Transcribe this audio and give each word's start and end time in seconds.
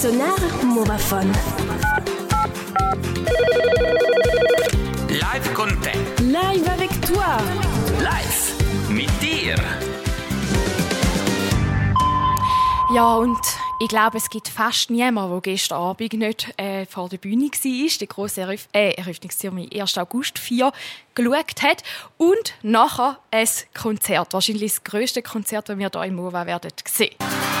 Sonar 0.00 0.38
Movaphone. 0.62 1.32
Live 5.08 5.52
con 5.54 5.70
te. 5.80 5.90
Live 6.22 6.68
avec 6.68 6.90
toi. 7.02 7.36
Live 8.00 8.54
mit 8.88 9.10
dir. 9.20 9.56
Ja, 12.94 13.16
und 13.16 13.40
ich 13.80 13.88
glaube, 13.88 14.18
es 14.18 14.30
gibt 14.30 14.46
fast 14.46 14.88
niemanden, 14.90 15.32
der 15.32 15.40
gestern 15.40 15.78
Abend 15.78 16.12
nicht 16.12 16.46
äh, 16.60 16.86
vor 16.86 17.08
der 17.08 17.16
Bühne 17.16 17.46
war, 17.50 17.88
die 18.00 18.06
grosse 18.06 18.42
Eröff 18.42 18.68
äh, 18.72 18.92
Eröffnungszeremonie 18.92 19.80
1. 19.80 19.98
August 19.98 20.38
4 20.38 20.70
geschaut 21.16 21.62
hat 21.62 21.82
und 22.18 22.54
nachher 22.62 23.18
ein 23.32 23.48
Konzert. 23.74 24.32
Wahrscheinlich 24.32 24.74
das 24.74 24.84
grösste 24.84 25.22
Konzert, 25.22 25.68
das 25.68 25.76
wir 25.76 25.90
hier 25.92 26.04
im 26.04 26.14
MOVA 26.14 26.46
werden 26.46 26.70
sehen. 26.86 27.16
Wegen 27.16 27.57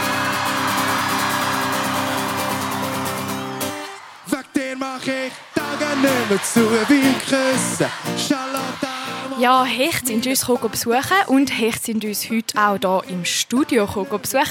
Ja, 9.40 9.64
Hecht 9.64 10.06
sind 10.06 10.26
uns 10.26 10.40
gekommen 10.40 10.70
besuchen 10.70 11.00
und 11.28 11.58
Hecht 11.58 11.84
sind 11.84 12.04
uns 12.04 12.28
heute 12.28 12.58
auch 12.58 13.04
hier 13.04 13.14
im 13.14 13.24
Studio 13.24 13.86
besuchen. 13.86 14.44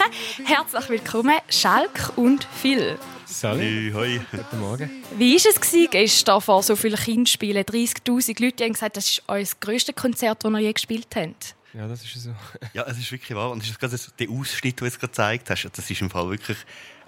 Herzlich 0.45 0.89
willkommen, 0.89 1.35
Schalk 1.49 2.11
und 2.15 2.47
Phil. 2.59 2.97
Salut. 3.25 3.61
Hoi. 3.93 4.19
Guten 4.31 4.59
Morgen. 4.59 5.03
Wie 5.17 5.35
war 5.35 5.51
es 5.51 5.61
gewesen, 5.61 5.89
gestern 5.91 6.41
vor 6.41 6.63
so 6.63 6.75
vielen 6.75 6.97
Kindspielen? 6.97 7.63
30'000 7.63 8.41
Leute 8.41 8.55
die 8.55 8.63
haben 8.63 8.73
gesagt, 8.73 8.97
das 8.97 9.05
ist 9.05 9.23
euer 9.27 9.45
grösstes 9.59 9.95
Konzert, 9.95 10.43
das 10.43 10.51
ihr 10.51 10.59
je 10.59 10.73
gespielt 10.73 11.07
habt. 11.15 11.55
Ja, 11.73 11.87
das 11.87 12.03
ist 12.03 12.15
so. 12.15 12.31
Ja, 12.73 12.83
es 12.87 12.97
ist 12.97 13.11
wirklich 13.11 13.37
wahr. 13.37 13.51
Und 13.51 13.61
es 13.61 13.69
ist 13.69 13.79
gerade 13.79 13.95
der 14.17 14.29
Ausschnitt, 14.29 14.79
den 14.79 14.79
du 14.79 14.85
jetzt 14.85 14.99
gerade 14.99 15.11
gezeigt 15.11 15.49
hast, 15.51 15.69
das 15.71 15.91
ist 15.91 16.01
im 16.01 16.09
Fall 16.09 16.29
wirklich 16.31 16.57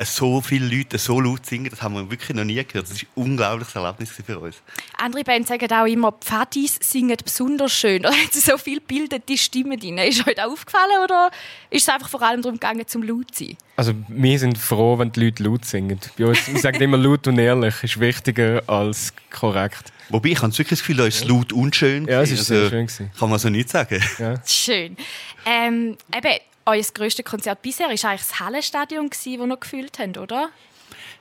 so 0.06 0.42
viele 0.42 0.68
Leute 0.68 0.98
so 0.98 1.20
laut 1.20 1.46
singen, 1.46 1.70
das 1.70 1.82
haben 1.82 1.96
wir 1.96 2.10
wirklich 2.10 2.36
noch 2.36 2.44
nie 2.44 2.56
gehört. 2.56 2.86
Das 2.86 2.92
ist 2.92 3.04
ein 3.04 3.08
unglaubliches 3.16 3.76
Erlebnis 3.76 4.12
für 4.12 4.40
uns. 4.40 4.62
Andere 4.98 5.24
Bands 5.24 5.50
sagen 5.50 5.72
auch 5.72 5.86
immer, 5.86 6.12
die 6.12 6.26
Pfadis 6.26 6.80
singen 6.82 7.18
besonders 7.24 7.72
schön. 7.72 8.04
Da 8.10 8.12
haben 8.12 8.30
sie 8.32 8.40
so 8.40 8.58
viel 8.58 8.80
bildete 8.80 9.38
Stimmen 9.38 9.80
drin. 9.80 9.98
Ist 9.98 10.26
euch 10.28 10.36
das 10.36 10.46
aufgefallen 10.46 11.04
oder 11.04 11.30
ist 11.70 11.84
es 11.84 11.90
einfach 11.90 12.10
vor 12.10 12.22
allem 12.22 12.42
darum 12.42 12.60
gegangen, 12.60 12.88
zum 12.88 13.04
laut 13.04 13.36
zu 13.36 13.46
sein? 13.46 13.58
Also, 13.76 13.94
wir 14.08 14.40
sind 14.40 14.58
froh, 14.58 14.98
wenn 14.98 15.12
die 15.12 15.26
Leute 15.26 15.44
laut 15.44 15.66
singen. 15.66 16.00
Bei 16.18 16.26
uns, 16.26 16.48
wir 16.48 16.60
sagen 16.60 16.82
immer 16.82 16.98
laut 16.98 17.28
und 17.28 17.38
ehrlich, 17.38 17.76
ist 17.84 18.00
wichtiger 18.00 18.64
als 18.68 19.14
korrekt. 19.32 19.92
Wobei, 20.10 20.30
ich 20.30 20.42
habe 20.42 20.52
wirklich 20.52 20.70
das 20.70 20.80
Gefühl, 20.80 20.98
da 20.98 21.06
ist 21.06 21.22
es 21.22 21.28
laut 21.28 21.54
und 21.54 21.76
schön. 21.76 22.08
Ja, 22.08 22.22
es 22.22 22.32
ist 22.32 22.46
sehr 22.46 22.70
schön 22.70 22.88
gewesen. 22.88 23.12
Kann 23.18 23.30
man 23.30 23.38
so 23.38 23.50
nicht 23.50 23.70
sagen. 23.70 24.02
Ja. 24.18 24.36
Schön. 24.46 24.98
Ähm, 25.46 25.98
eben, 26.16 26.40
euer 26.70 26.84
grösstes 26.94 27.26
Konzert 27.26 27.62
bisher 27.62 27.88
war 27.88 27.92
eigentlich 27.92 28.28
das 28.28 28.40
Hallenstadion, 28.40 29.10
das 29.10 29.26
ihr 29.26 29.58
gefüllt 29.58 30.00
habt, 30.00 30.18
oder? 30.18 30.50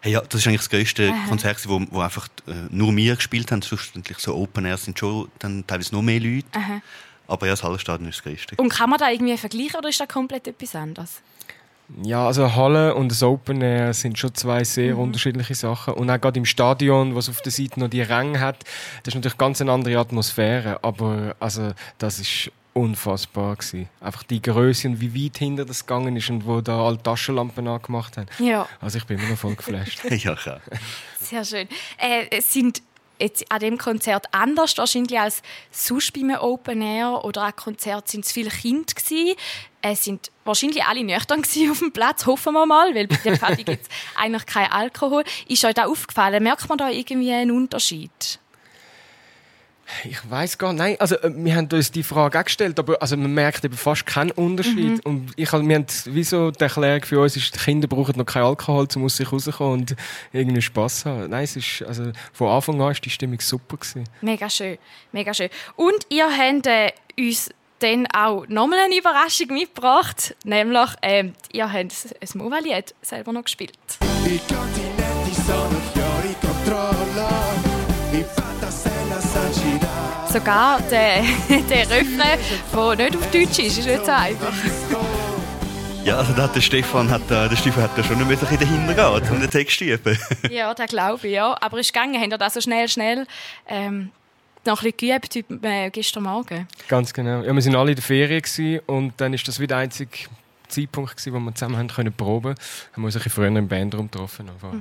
Hey, 0.01 0.13
ja, 0.13 0.21
das 0.21 0.41
ist 0.41 0.47
eigentlich 0.47 0.61
das 0.61 0.71
grösste 0.71 1.13
Konzert, 1.29 1.69
wo, 1.69 1.81
wo 1.91 2.01
einfach 2.01 2.29
äh, 2.47 2.53
nur 2.71 2.95
wir 2.95 3.17
gespielt 3.17 3.51
haben. 3.51 3.63
Schlussendlich 3.63 4.19
so 4.19 4.35
Open 4.37 4.65
Air 4.65 4.77
sind 4.77 4.99
schon 4.99 5.29
dann 5.41 5.67
teilweise 5.67 5.95
noch 5.95 6.03
mehr 6.03 6.21
Leute. 6.21 6.47
Aha. 6.53 6.81
Aber 7.27 7.47
ja, 7.47 7.53
das 7.53 7.63
Hallenstadion 7.65 8.09
ist 8.09 8.19
das 8.19 8.25
größte. 8.25 8.55
Und 8.57 8.69
kann 8.69 8.91
man 8.91 8.99
da 8.99 9.11
irgendwie 9.11 9.37
vergleichen 9.37 9.77
oder 9.77 9.89
ist 9.89 9.99
das 10.01 10.09
komplett 10.09 10.47
etwas 10.47 10.75
anderes? 10.77 11.21
Ja, 12.03 12.27
also 12.27 12.55
Halle 12.55 12.95
und 12.95 13.11
das 13.11 13.23
Open 13.23 13.61
Air 13.63 13.95
sind 13.95 14.19
schon 14.19 14.35
zwei 14.35 14.63
sehr 14.63 14.95
Mhm. 14.95 15.01
unterschiedliche 15.01 15.55
Sachen. 15.55 15.95
Und 15.95 16.11
auch 16.11 16.21
gerade 16.21 16.39
im 16.39 16.45
Stadion, 16.45 17.15
was 17.15 17.29
auf 17.29 17.41
der 17.41 17.51
Seite 17.51 17.81
noch 17.81 17.89
die 17.89 18.03
Ränge 18.03 18.41
hat, 18.41 18.63
das 19.03 19.13
ist 19.13 19.15
natürlich 19.15 19.39
ganz 19.39 19.61
eine 19.61 19.73
andere 19.73 19.99
Atmosphäre. 19.99 20.79
Aber 20.85 21.35
also, 21.41 21.73
das 21.99 22.19
ist 22.21 22.51
unfassbar 22.79 23.57
gewesen. 23.57 23.89
Einfach 24.01 24.23
die 24.23 24.41
Größe 24.41 24.89
und 24.89 25.01
wie 25.01 25.25
weit 25.25 25.39
hinter 25.39 25.65
das 25.65 25.87
gegangen 25.87 26.17
ist 26.17 26.31
und 26.31 26.47
wo 26.47 26.61
da 26.61 26.87
alle 26.87 27.03
Taschenlampen 27.03 27.67
angemacht 27.67 28.17
haben. 28.17 28.27
Ja. 28.39 28.69
Also 28.81 28.99
ich 28.99 29.05
bin 29.05 29.19
immer 29.19 29.31
noch 29.31 29.39
voll 29.39 29.55
geflasht. 29.55 30.05
ja, 30.11 30.35
klar. 30.35 30.61
Sehr 31.21 31.45
schön. 31.45 31.69
Äh, 31.99 32.27
es 32.31 32.53
sind 32.53 32.83
jetzt 33.21 33.51
an 33.51 33.61
dem 33.61 33.79
Konzert 33.79 34.27
anders 34.33 34.79
wahrscheinlich 34.79 35.19
als 35.19 35.43
sonst 35.71 36.13
beim 36.13 36.31
Open 36.31 36.81
Air 36.83 37.25
oder 37.25 37.43
an 37.43 37.57
Konzert 37.57 38.09
sind 38.09 38.25
es 38.25 38.33
viele 38.33 38.51
Kinder 38.51 38.95
gewesen. 38.95 39.35
Es 39.83 40.05
sind 40.05 40.31
wahrscheinlich 40.45 40.85
alle 40.85 41.05
nüchtern 41.05 41.43
auf 41.71 41.79
dem 41.79 41.93
Platz, 41.93 42.27
hoffen 42.27 42.53
wir 42.55 42.67
mal, 42.67 42.95
weil 42.95 43.07
bei 43.07 43.17
der 43.17 43.37
Party 43.37 43.63
gibt 43.65 43.83
es 43.83 43.89
eigentlich 44.17 44.47
kein 44.47 44.71
Alkohol. 44.71 45.25
Ist 45.49 45.65
euch 45.65 45.75
da 45.75 45.87
aufgefallen? 45.87 46.43
Merkt 46.43 46.69
man 46.69 46.79
da 46.79 46.91
irgendwie 46.91 47.33
einen 47.33 47.51
Unterschied? 47.51 48.39
Ich 50.05 50.19
weiß 50.29 50.59
gar 50.59 50.73
nicht. 50.73 50.79
Nein, 50.79 50.97
also 50.99 51.17
äh, 51.17 51.31
wir 51.35 51.57
haben 51.57 51.69
uns 51.73 51.91
die 51.91 52.03
Frage 52.03 52.39
auch 52.39 52.45
gestellt, 52.45 52.79
aber 52.79 53.01
also 53.01 53.17
man 53.17 53.33
merkt 53.33 53.65
eben 53.65 53.77
fast 53.77 54.07
keinen 54.07 54.31
Unterschied. 54.33 55.05
Und 55.05 55.33
ich 55.37 55.53
wir 55.53 55.59
haben 55.59 55.87
wieso 56.07 56.51
die 56.51 56.61
Erklärung 56.61 57.05
für 57.05 57.21
uns 57.21 57.37
ist, 57.37 57.55
die 57.55 57.59
Kinder 57.59 57.89
brauchen 57.89 58.17
noch 58.17 58.27
keinen 58.27 58.45
Alkohol, 58.45 58.87
um 58.95 59.05
aus 59.05 59.17
sich 59.17 59.31
rauszukommen 59.33 59.81
und 59.81 59.97
irgendwie 60.33 60.63
Spass 60.63 61.05
haben. 61.05 61.31
Nein, 61.31 61.45
es 61.45 61.57
ist 61.57 61.83
also 61.83 62.13
von 62.33 62.49
Anfang 62.49 62.81
an 62.81 62.93
ist 62.93 63.05
die 63.05 63.11
Stimmung 63.11 63.41
super 63.41 63.77
gewesen. 63.77 64.05
Mega 64.21 64.49
schön, 64.49 64.79
mega 65.13 65.33
schön. 65.35 65.51
Und 65.77 66.07
ihr 66.11 66.27
habt 66.27 66.67
äh, 66.67 66.93
uns 67.19 67.51
dann 67.81 68.07
auch 68.09 68.47
nochmal 68.49 68.81
eine 68.81 68.97
Überraschung 68.97 69.49
mitgebracht, 69.49 70.35
nämlich 70.45 70.91
ähm, 71.03 71.35
ihr 71.53 71.73
habt 71.73 72.15
ein 72.21 72.29
Mova-Lied 72.35 72.95
selber 73.03 73.33
noch 73.33 73.45
gespielt. 73.45 73.79
I 74.27 74.39
continenti 74.47 75.35
sono 75.47 75.71
fuori 75.71 75.79
controllo. 75.79 75.88
Sogar 80.31 80.81
der, 80.91 81.23
der 81.71 81.89
Refrain, 81.89 82.39
der 82.75 82.97
nicht 82.97 83.17
auf 83.17 83.31
Deutsch 83.31 83.59
ist, 83.61 83.79
ist 83.79 83.87
nicht 83.87 84.05
so 84.05 84.13
einfach. 84.13 84.53
Ja, 86.05 86.19
also 86.19 86.35
da 86.35 86.43
hat 86.43 86.55
der 86.55 86.61
Stefan, 86.61 87.11
hat, 87.11 87.29
der 87.31 87.57
Stefan 87.57 87.85
hat 87.85 87.97
da 87.97 88.05
schon 88.05 88.19
ein 88.19 88.29
bisschen 88.29 88.49
in 88.51 88.59
den 88.59 88.69
Hintergrund 88.69 89.31
und 89.31 89.41
den 89.41 89.51
Text 89.51 89.81
üben. 89.81 90.19
Ja, 90.51 90.75
das 90.75 90.91
glaube 90.91 91.27
ich, 91.27 91.33
ja. 91.33 91.57
Aber 91.61 91.79
ist 91.79 91.93
gegangen, 91.93 92.21
habt 92.21 92.33
ihr 92.33 92.39
das 92.39 92.55
so 92.55 92.61
schnell, 92.61 92.89
schnell 92.89 93.27
ähm, 93.67 94.11
noch 94.67 94.83
ein 94.83 94.93
bisschen 94.93 95.21
geübt 95.21 95.65
äh, 95.65 95.91
gestern 95.91 96.25
Morgen? 96.25 96.69
Ganz 96.89 97.13
genau. 97.15 97.43
Ja, 97.43 97.55
wir 97.55 97.63
sind 97.63 97.75
alle 97.75 97.91
in 97.91 97.97
der 97.97 98.05
Ferien 98.05 98.43
gewesen, 98.43 98.81
und 98.87 99.15
dann 99.19 99.33
ist 99.33 99.49
das 99.49 99.59
wieder 99.59 99.77
der 99.77 99.85
einzige 99.85 100.11
Zeitpunkt 100.69 101.17
gewesen, 101.17 101.33
wo 101.33 101.39
wir 101.39 101.55
zusammen 101.55 101.79
haben 101.79 101.89
können 101.89 102.13
proben. 102.13 102.51
Haben 102.51 103.03
wir 103.03 103.07
uns 103.07 103.17
ein 103.17 103.23
bisschen 103.23 103.33
früher 103.33 103.47
im 103.47 103.69
Bandraum 103.69 104.11
getroffen. 104.11 104.51
Aber 104.51 104.75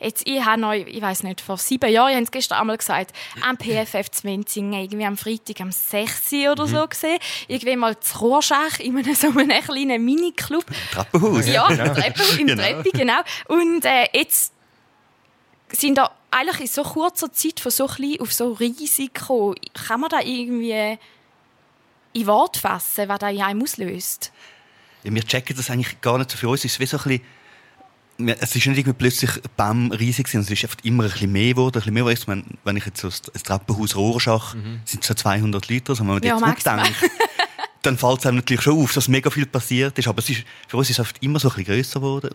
Jetzt, 0.00 0.26
ich 0.26 0.44
habe 0.44 0.64
euch, 0.66 0.86
ich 0.86 1.00
weiß 1.02 1.22
nicht, 1.22 1.40
vor 1.40 1.56
sieben 1.58 1.90
Jahren, 1.90 2.10
ich 2.10 2.14
habe 2.16 2.24
es 2.24 2.30
gestern 2.30 2.60
einmal 2.60 2.76
gesagt, 2.76 3.12
am 3.42 3.56
PFF 3.56 4.10
zu 4.10 4.24
Wenzingen, 4.24 4.82
irgendwie 4.82 5.04
am 5.06 5.16
Freitag 5.16 5.60
am 5.60 5.72
6 5.72 6.32
Uhr 6.32 6.52
oder 6.52 6.66
so 6.66 6.86
gesehen. 6.86 7.18
Irgendwie 7.48 7.76
mal 7.76 7.98
zu 8.00 8.18
Rorschach 8.18 8.78
in 8.80 8.96
einem 8.96 9.14
so 9.14 9.28
einem 9.28 9.48
kleinen 9.48 10.04
Miniclub. 10.04 10.64
Treppenhaus. 10.92 11.46
Ja, 11.46 11.68
im 11.68 11.76
Treppe, 11.94 12.22
im 12.38 12.46
Genau. 12.46 12.62
Treppi, 12.62 12.90
genau. 12.90 13.20
Und 13.48 13.84
äh, 13.84 14.06
jetzt 14.12 14.52
sind 15.72 15.96
da 15.98 16.10
eigentlich 16.30 16.60
in 16.60 16.66
so 16.66 16.82
kurzer 16.82 17.32
Zeit 17.32 17.60
von 17.60 17.70
so 17.72 17.86
klein 17.86 18.16
auf 18.20 18.32
so 18.32 18.52
riesig 18.52 19.14
gekommen. 19.14 19.54
Kann 19.86 20.00
man 20.00 20.10
da 20.10 20.20
irgendwie 20.20 20.98
in 22.12 22.26
Wort 22.26 22.56
fassen, 22.58 23.08
was 23.08 23.18
da 23.18 23.28
in 23.30 23.42
einem 23.42 23.62
auslöst? 23.62 24.32
Ja, 25.02 25.12
wir 25.14 25.22
checken 25.24 25.56
das 25.56 25.68
eigentlich 25.70 26.00
gar 26.00 26.16
nicht 26.18 26.30
so. 26.30 26.36
Für 26.38 26.48
uns 26.48 26.64
ist 26.64 26.72
es 26.72 26.80
wie 26.80 26.86
so 26.86 26.96
ein 26.96 27.02
bisschen 27.02 27.20
es 28.18 28.54
ist 28.56 28.66
nicht 28.66 28.78
irgendwie 28.78 28.92
plötzlich 28.96 29.30
BAM 29.56 29.90
riesig 29.92 30.26
gewesen, 30.26 30.40
es 30.42 30.50
ist 30.50 30.64
einfach 30.64 30.78
immer 30.84 31.04
ein 31.04 31.10
bisschen 31.10 31.32
mehr 31.32 31.50
geworden, 31.54 31.78
ein 31.78 31.80
bisschen 31.80 31.94
mehr. 31.94 32.04
Du, 32.04 32.26
wenn, 32.28 32.44
wenn 32.64 32.76
ich 32.76 32.86
jetzt 32.86 33.00
so 33.00 33.08
das 33.08 33.42
Treppenhaus 33.42 33.96
Rorschach, 33.96 34.54
sind 34.84 35.04
so 35.04 35.14
200 35.14 35.68
Leute, 35.68 35.92
also 35.92 36.00
wenn 36.04 36.14
man 36.14 36.22
Ja, 36.22 36.38
maximal. 36.38 36.84
zurückdenkt, 36.84 37.12
dann 37.82 37.98
fällt 37.98 38.20
es 38.20 38.26
einem 38.26 38.36
natürlich 38.36 38.62
schon 38.62 38.78
auf, 38.82 38.92
dass 38.92 39.08
mega 39.08 39.30
viel 39.30 39.46
passiert 39.46 39.98
ist, 39.98 40.08
aber 40.08 40.18
es 40.20 40.30
ist, 40.30 40.44
für 40.68 40.76
uns 40.76 40.90
ist 40.90 40.98
es 40.98 41.00
oft 41.00 41.22
immer 41.22 41.38
so 41.38 41.48
ein 41.48 41.54
bisschen 41.56 41.74
grösser 41.74 42.00
geworden. 42.00 42.30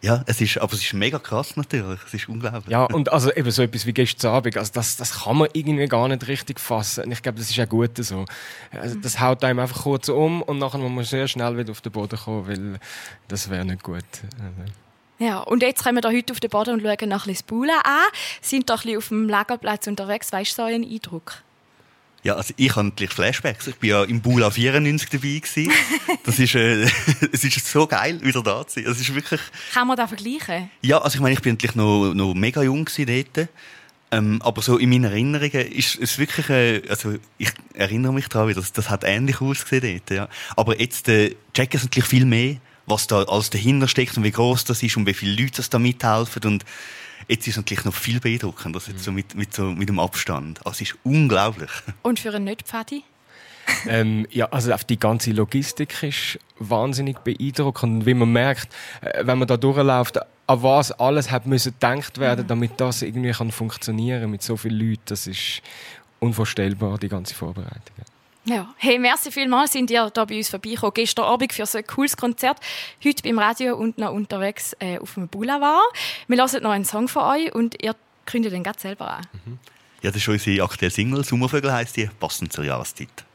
Ja, 0.00 0.22
es 0.26 0.40
ist, 0.40 0.56
aber 0.58 0.72
es 0.74 0.80
ist 0.84 0.92
mega 0.94 1.18
krass 1.18 1.56
natürlich, 1.56 1.98
es 2.06 2.14
ist 2.14 2.28
unglaublich. 2.28 2.70
Ja, 2.70 2.84
und 2.84 3.12
also 3.12 3.32
eben 3.34 3.50
so 3.50 3.62
etwas 3.62 3.84
wie 3.84 3.92
gestern 3.92 4.32
Abend, 4.32 4.56
also 4.56 4.70
das, 4.72 4.96
das 4.96 5.24
kann 5.24 5.36
man 5.36 5.48
irgendwie 5.52 5.86
gar 5.86 6.06
nicht 6.06 6.26
richtig 6.28 6.60
fassen. 6.60 7.04
Und 7.04 7.10
ich 7.10 7.20
glaube, 7.20 7.38
das 7.38 7.50
ist 7.50 7.58
auch 7.58 7.68
gut 7.68 7.96
so. 7.96 8.24
Also 8.70 8.94
das 9.00 9.18
haut 9.18 9.42
einem 9.42 9.58
einfach 9.58 9.82
kurz 9.82 10.08
um 10.08 10.40
und 10.42 10.58
nachher 10.58 10.78
muss 10.78 10.92
man 10.92 11.04
sehr 11.04 11.26
schnell 11.26 11.58
wieder 11.58 11.72
auf 11.72 11.80
den 11.80 11.90
Boden 11.90 12.16
kommen, 12.16 12.46
weil 12.46 12.78
das 13.26 13.50
wäre 13.50 13.64
nicht 13.64 13.82
gut. 13.82 14.04
Also. 14.40 14.72
Ja, 15.18 15.40
und 15.40 15.62
jetzt 15.62 15.82
kommen 15.82 16.02
wir 16.02 16.10
heute 16.10 16.32
auf 16.32 16.40
den 16.40 16.50
Boden 16.50 16.74
und 16.74 16.82
schauen 16.82 17.08
nach 17.08 17.26
ein 17.26 17.32
bisschen 17.32 17.34
das 17.34 17.42
Bula 17.42 17.80
an. 17.84 18.06
Sind 18.40 18.70
ein 18.70 18.76
bisschen 18.76 18.98
auf 18.98 19.08
dem 19.08 19.28
Lagerplatz 19.28 19.86
unterwegs. 19.88 20.32
Weißt 20.32 20.52
du 20.52 20.62
so 20.62 20.68
einen 20.68 20.84
Eindruck? 20.84 21.42
Ja, 22.22 22.34
also 22.34 22.54
ich 22.56 22.74
habe 22.76 22.92
Flashbacks. 23.08 23.66
Ich 23.66 23.76
bin 23.76 23.90
ja 23.90 24.04
im 24.04 24.20
Bula 24.20 24.50
94 24.50 25.08
dabei 25.10 25.40
gewesen. 25.40 25.72
Das 26.24 26.38
ist, 26.38 26.54
äh, 26.54 26.82
es 27.32 27.42
ist 27.44 27.66
so 27.66 27.86
geil, 27.86 28.20
wieder 28.22 28.42
da 28.42 28.66
zu 28.66 28.80
sein. 28.80 28.90
Es 28.90 29.00
ist 29.00 29.14
wirklich, 29.14 29.40
Kann 29.72 29.88
man 29.88 29.96
das 29.96 30.08
vergleichen? 30.08 30.70
ja, 30.82 30.98
also 30.98 31.16
ich 31.16 31.20
meine, 31.20 31.34
ich 31.34 31.42
bin 31.42 31.54
natürlich 31.54 31.76
noch, 31.76 32.12
noch 32.12 32.34
mega 32.34 32.62
jung 32.62 32.84
gewesen 32.84 33.24
dort. 33.34 33.48
Ähm, 34.10 34.40
aber 34.42 34.62
so 34.62 34.78
in 34.78 34.88
meinen 34.90 35.04
Erinnerungen 35.04 35.72
ist 35.72 35.98
es 36.00 36.18
wirklich, 36.18 36.48
äh, 36.48 36.82
also 36.88 37.14
ich 37.38 37.50
erinnere 37.74 38.12
mich 38.12 38.28
daran, 38.28 38.54
das, 38.54 38.72
das 38.72 38.88
hat 38.88 39.04
ähnlich 39.04 39.40
ausgesehen 39.40 40.00
dort, 40.06 40.16
ja. 40.16 40.28
Aber 40.56 40.78
jetzt 40.80 41.08
äh, 41.08 41.34
checken 41.54 41.76
es 41.78 41.84
natürlich 41.84 42.08
viel 42.08 42.24
mehr, 42.24 42.56
was 42.88 43.06
da 43.06 43.22
alles 43.24 43.50
dahinter 43.50 43.88
steckt 43.88 44.16
und 44.16 44.24
wie 44.24 44.30
groß 44.30 44.64
das 44.64 44.82
ist 44.82 44.96
und 44.96 45.06
wie 45.06 45.14
viele 45.14 45.40
Leute 45.40 45.56
das 45.56 45.70
da 45.70 45.78
mithelfen 45.78 46.42
und 46.44 46.64
jetzt 47.28 47.46
ist 47.46 47.52
es 47.52 47.56
natürlich 47.56 47.84
noch 47.84 47.94
viel 47.94 48.20
beeindruckender, 48.20 48.80
jetzt 48.86 49.04
so 49.04 49.12
mit, 49.12 49.34
mit, 49.34 49.54
so, 49.54 49.64
mit 49.64 49.88
dem 49.88 49.98
Abstand. 49.98 50.58
Also 50.66 50.82
es 50.82 50.90
ist 50.90 50.98
unglaublich. 51.04 51.70
Und 52.02 52.18
für 52.18 52.34
einen 52.34 52.44
Nicht-Pfadi? 52.44 53.04
Ähm, 53.86 54.26
ja, 54.30 54.46
also 54.46 54.72
auf 54.72 54.84
die 54.84 54.98
ganze 54.98 55.32
Logistik 55.32 56.02
ist 56.02 56.38
wahnsinnig 56.58 57.18
beeindruckend. 57.18 58.00
Und 58.00 58.06
wie 58.06 58.14
man 58.14 58.32
merkt, 58.32 58.68
äh, 59.02 59.26
wenn 59.26 59.38
man 59.38 59.46
da 59.46 59.56
durchläuft, 59.56 60.18
an 60.46 60.62
was 60.62 60.92
alles 60.92 61.30
hat 61.30 61.46
müssen 61.46 61.74
gedacht 61.74 62.18
werden, 62.18 62.46
damit 62.46 62.72
das 62.78 63.02
irgendwie 63.02 63.32
kann 63.32 63.50
funktionieren 63.50 64.30
mit 64.30 64.42
so 64.42 64.56
vielen 64.56 64.78
Leuten. 64.78 65.02
Das 65.04 65.26
ist 65.26 65.60
unvorstellbar, 66.20 66.98
die 66.98 67.08
ganze 67.08 67.34
Vorbereitung. 67.34 67.96
Ja. 68.48 68.66
Hey, 68.78 68.98
merci 68.98 69.30
vielmals, 69.30 69.72
sind 69.72 69.90
ihr 69.90 70.08
da 70.08 70.24
bei 70.24 70.38
uns 70.38 70.48
vorbeigekommen. 70.48 70.94
Gestern 70.94 71.26
Abend 71.26 71.52
für 71.52 71.66
so 71.66 71.76
ein 71.76 71.86
cooles 71.86 72.16
Konzert. 72.16 72.58
Heute 73.04 73.22
beim 73.22 73.38
Radio 73.38 73.76
und 73.76 73.98
noch 73.98 74.10
unterwegs 74.10 74.74
äh, 74.78 74.98
auf 74.98 75.14
dem 75.14 75.28
Boulevard. 75.28 75.84
Wir 76.28 76.38
hören 76.38 76.62
noch 76.62 76.70
einen 76.70 76.86
Song 76.86 77.08
von 77.08 77.24
euch 77.24 77.54
und 77.54 77.82
ihr 77.82 77.94
kündigt 78.24 78.54
den 78.54 78.62
gerade 78.62 78.80
selber 78.80 79.18
an. 79.18 79.26
Ja, 80.00 80.10
das 80.10 80.22
ist 80.22 80.28
unsere 80.28 80.64
aktuelle 80.64 80.90
Single. 80.90 81.24
Sommervögel 81.24 81.70
heisst 81.70 81.98
die, 81.98 82.08
passend 82.18 82.50
zur 82.50 82.64
Jahreszeit. 82.64 83.27